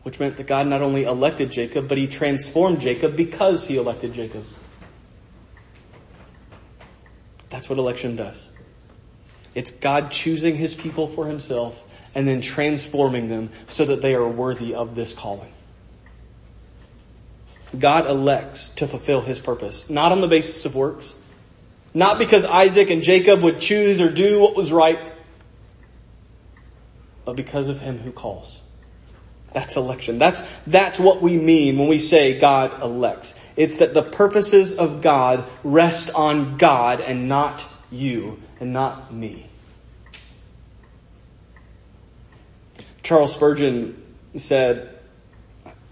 [0.03, 4.13] which meant that God not only elected Jacob, but he transformed Jacob because he elected
[4.13, 4.45] Jacob.
[7.49, 8.47] That's what election does.
[9.53, 11.83] It's God choosing his people for himself
[12.15, 15.51] and then transforming them so that they are worthy of this calling.
[17.77, 21.13] God elects to fulfill his purpose, not on the basis of works,
[21.93, 24.99] not because Isaac and Jacob would choose or do what was right,
[27.25, 28.61] but because of him who calls.
[29.53, 30.19] That's election.
[30.19, 33.33] That's, that's what we mean when we say God elects.
[33.55, 39.46] It's that the purposes of God rest on God and not you and not me.
[43.07, 44.03] Charles Spurgeon
[44.35, 44.93] said,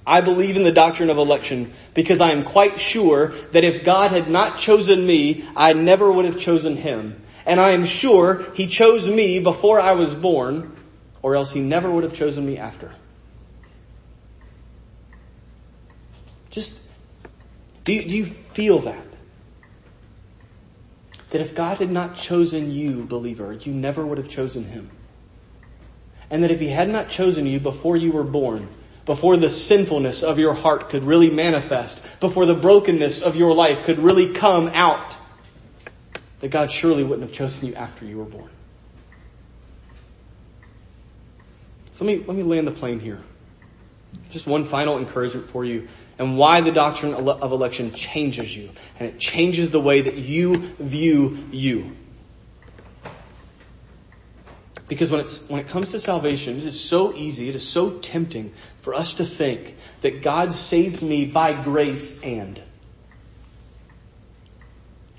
[0.06, 4.12] I believe in the doctrine of election because I am quite sure that if God
[4.12, 7.24] had not chosen me, I never would have chosen him.
[7.46, 10.76] And I am sure he chose me before I was born
[11.22, 12.92] or else he never would have chosen me after.
[16.50, 16.78] Just,
[17.86, 19.08] do you, do you feel that?
[21.30, 24.90] That if God had not chosen you, believer, you never would have chosen him.
[26.30, 28.68] And that if he had not chosen you before you were born,
[29.06, 33.84] before the sinfulness of your heart could really manifest, before the brokenness of your life
[33.84, 35.18] could really come out,
[36.40, 38.50] that God surely wouldn't have chosen you after you were born.
[41.92, 43.22] So let me, let me land the plane here.
[44.30, 48.70] Just one final encouragement for you and why the doctrine of election changes you.
[49.00, 51.96] And it changes the way that you view you.
[54.88, 57.98] Because when it's, when it comes to salvation, it is so easy, it is so
[58.00, 62.62] tempting for us to think that God saves me by grace and.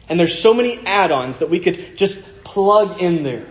[0.09, 3.47] And there's so many add-ons that we could just plug in there.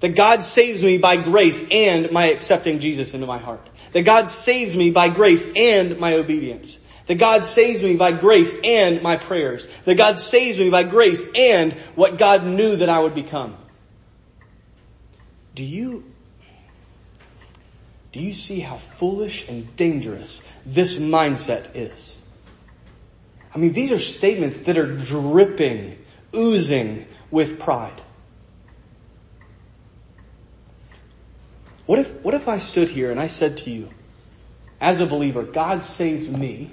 [0.00, 3.66] That God saves me by grace and my accepting Jesus into my heart.
[3.92, 6.78] That God saves me by grace and my obedience.
[7.06, 9.66] That God saves me by grace and my prayers.
[9.86, 13.56] That God saves me by grace and what God knew that I would become.
[15.56, 16.04] Do you,
[18.12, 22.20] do you see how foolish and dangerous this mindset is?
[23.54, 25.96] I mean, these are statements that are dripping,
[26.34, 28.02] oozing with pride.
[31.86, 33.88] What if, what if I stood here and I said to you,
[34.78, 36.70] as a believer, God saved me.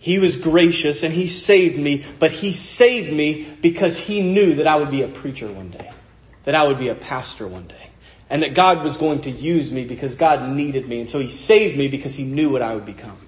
[0.00, 4.66] He was gracious and He saved me, but He saved me because He knew that
[4.66, 5.90] I would be a preacher one day,
[6.44, 7.90] that I would be a pastor one day,
[8.30, 11.30] and that God was going to use me because God needed me, and so He
[11.30, 13.18] saved me because He knew what I would become.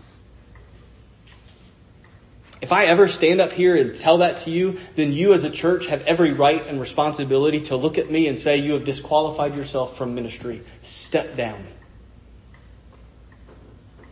[2.60, 5.50] If I ever stand up here and tell that to you, then you as a
[5.50, 9.56] church have every right and responsibility to look at me and say you have disqualified
[9.56, 10.60] yourself from ministry.
[10.82, 11.66] Step down.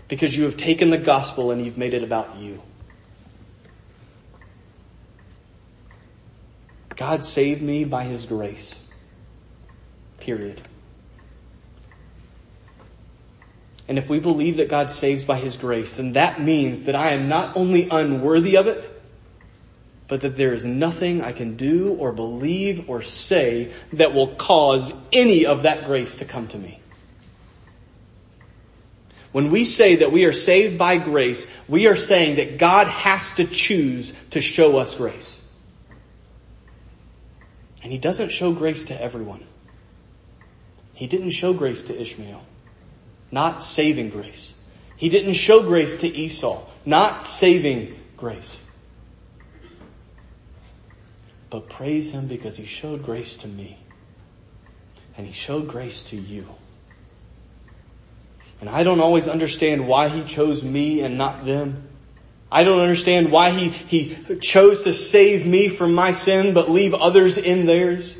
[0.08, 2.62] Because you have taken the gospel and you've made it about you.
[6.96, 8.74] God saved me by His grace.
[10.18, 10.60] Period.
[13.88, 17.12] And if we believe that God saves by His grace, then that means that I
[17.12, 18.84] am not only unworthy of it,
[20.08, 24.92] but that there is nothing I can do or believe or say that will cause
[25.12, 26.80] any of that grace to come to me.
[29.32, 33.32] When we say that we are saved by grace, we are saying that God has
[33.32, 35.40] to choose to show us grace.
[37.82, 39.44] And He doesn't show grace to everyone.
[40.98, 42.42] He didn't show grace to Ishmael.
[43.30, 44.54] Not saving grace.
[44.96, 46.60] He didn't show grace to Esau.
[46.84, 48.60] Not saving grace.
[51.50, 53.78] But praise Him because He showed grace to me.
[55.16, 56.48] And He showed grace to you.
[58.60, 61.86] And I don't always understand why He chose me and not them.
[62.50, 66.92] I don't understand why He, He chose to save me from my sin but leave
[66.92, 68.18] others in theirs.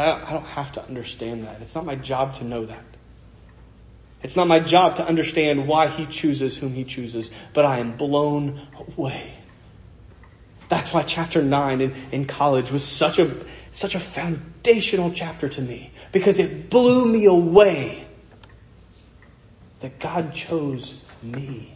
[0.00, 1.60] I, I don't have to understand that.
[1.60, 2.84] It's not my job to know that.
[4.22, 7.96] It's not my job to understand why He chooses whom He chooses, but I am
[7.96, 8.60] blown
[8.96, 9.32] away.
[10.68, 13.34] That's why chapter 9 in, in college was such a,
[13.72, 18.06] such a foundational chapter to me because it blew me away
[19.80, 21.74] that God chose me.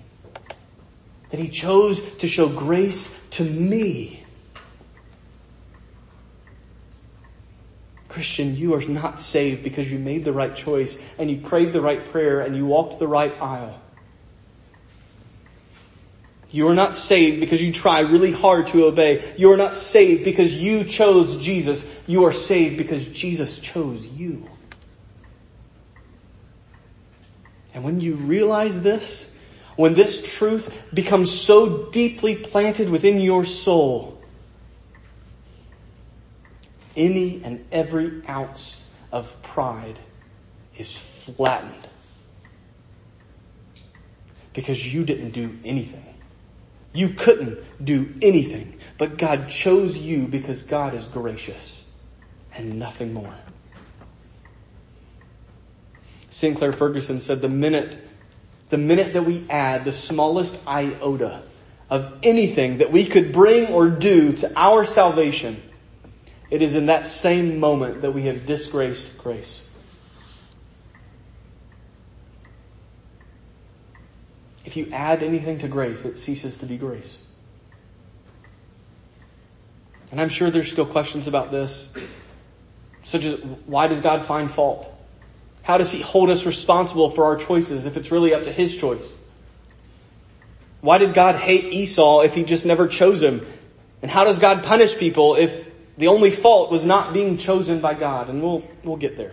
[1.31, 4.25] That He chose to show grace to me.
[8.17, 11.83] Christian, you are not saved because you made the right choice and you prayed the
[11.83, 13.79] right prayer and you walked the right aisle.
[16.51, 19.23] You are not saved because you try really hard to obey.
[19.37, 21.85] You are not saved because you chose Jesus.
[22.07, 24.49] You are saved because Jesus chose you.
[27.75, 29.31] And when you realize this,
[29.77, 34.16] when this truth becomes so deeply planted within your soul,
[36.97, 39.99] any and every ounce of pride
[40.77, 41.89] is flattened.
[44.53, 46.05] Because you didn't do anything.
[46.93, 51.85] You couldn't do anything, but God chose you because God is gracious
[52.57, 53.35] and nothing more.
[56.31, 57.99] Sinclair Ferguson said the minute,
[58.71, 61.43] the minute that we add the smallest iota
[61.89, 65.63] of anything that we could bring or do to our salvation,
[66.51, 69.67] it is in that same moment that we have disgraced grace.
[74.65, 77.19] If you add anything to grace, it ceases to be grace.
[80.11, 81.93] And I'm sure there's still questions about this,
[83.05, 84.93] such as why does God find fault?
[85.63, 88.77] How does He hold us responsible for our choices if it's really up to His
[88.77, 89.13] choice?
[90.81, 93.45] Why did God hate Esau if He just never chose him?
[94.03, 95.66] And how does God punish people if
[95.99, 98.29] the only fault was not being chosen by God?
[98.29, 99.33] And we'll, we'll get there.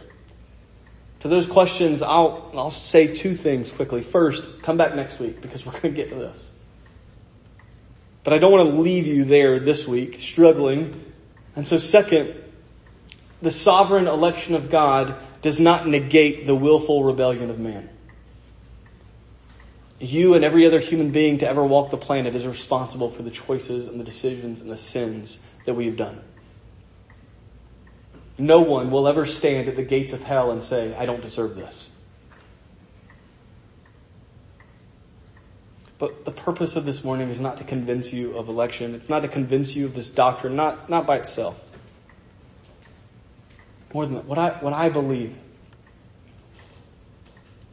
[1.21, 4.01] To those questions, I'll, I'll say two things quickly.
[4.01, 6.49] First, come back next week because we're going to get to this.
[8.23, 11.01] But I don't want to leave you there this week struggling.
[11.55, 12.35] And so second,
[13.41, 17.89] the sovereign election of God does not negate the willful rebellion of man.
[19.99, 23.31] You and every other human being to ever walk the planet is responsible for the
[23.31, 26.21] choices and the decisions and the sins that we have done.
[28.37, 31.55] No one will ever stand at the gates of hell and say, I don't deserve
[31.55, 31.89] this.
[35.99, 38.95] But the purpose of this morning is not to convince you of election.
[38.95, 41.63] It's not to convince you of this doctrine, not, not by itself.
[43.93, 45.35] More than that, what I, what I believe,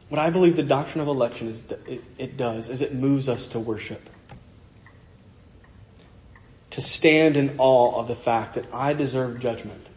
[0.09, 3.47] what I believe the doctrine of election is, it, it does, is it moves us
[3.47, 4.07] to worship.
[6.69, 9.87] To stand in awe of the fact that I deserve judgment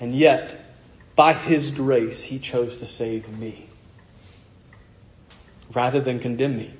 [0.00, 0.64] and yet,
[1.16, 3.68] by His grace, He chose to save me
[5.72, 6.72] rather than condemn me.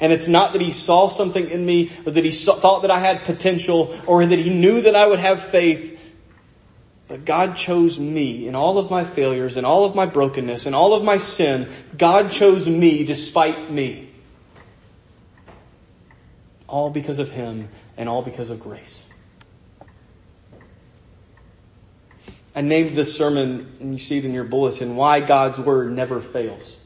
[0.00, 2.90] And it's not that He saw something in me or that He saw, thought that
[2.90, 5.94] I had potential or that He knew that I would have faith.
[7.08, 10.74] But God chose me in all of my failures and all of my brokenness and
[10.74, 11.68] all of my sin.
[11.96, 14.10] God chose me despite me.
[16.66, 19.05] All because of Him and all because of grace.
[22.56, 26.22] I named this sermon, and you see it in your bulletin, Why God's Word Never
[26.22, 26.80] Fails.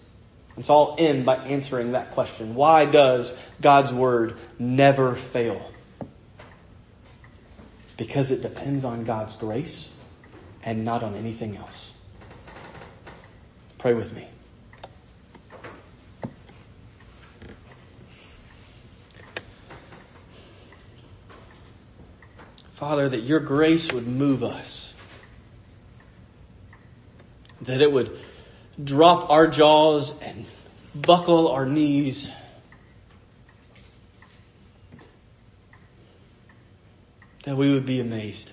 [0.56, 2.56] And so I'll end by answering that question.
[2.56, 5.70] Why does God's Word never fail?
[7.96, 9.96] Because it depends on God's grace
[10.64, 11.92] and not on anything else.
[13.78, 14.26] Pray with me.
[22.74, 24.94] Father, that your grace would move us.
[27.62, 28.18] That it would
[28.82, 30.46] drop our jaws and
[30.94, 32.30] buckle our knees.
[37.44, 38.52] That we would be amazed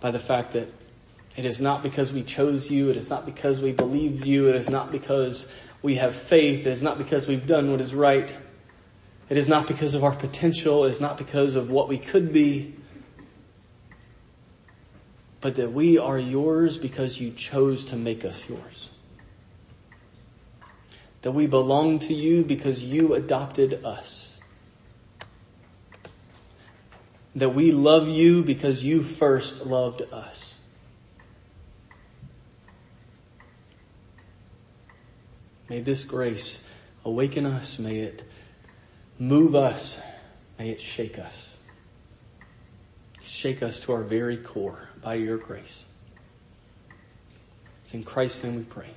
[0.00, 0.68] by the fact that
[1.36, 2.90] it is not because we chose you.
[2.90, 4.48] It is not because we believed you.
[4.48, 5.46] It is not because
[5.82, 6.60] we have faith.
[6.60, 8.30] It is not because we've done what is right.
[9.28, 10.84] It is not because of our potential.
[10.84, 12.74] It is not because of what we could be.
[15.40, 18.90] But that we are yours because you chose to make us yours.
[21.22, 24.38] That we belong to you because you adopted us.
[27.34, 30.54] That we love you because you first loved us.
[35.70, 36.60] May this grace
[37.04, 37.78] awaken us.
[37.78, 38.24] May it
[39.18, 40.00] move us.
[40.58, 41.56] May it shake us.
[43.22, 45.86] Shake us to our very core by your grace.
[47.84, 48.90] It's in Christ's name we pray.